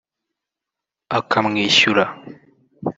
[1.17, 2.03] akamwishyura